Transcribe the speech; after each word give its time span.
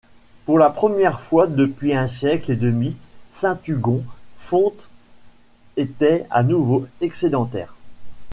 Pour 0.47 0.57
la 0.57 0.71
première 0.71 1.21
fois 1.21 1.45
depuis 1.45 1.93
un 1.93 2.07
siècle 2.07 2.49
et 2.51 2.55
demi, 2.55 2.95
Saint-Hugon-fonte 3.29 4.89
était 5.77 6.25
à 6.31 6.41
nouveau 6.41 6.87
excédentaire. 7.01 7.75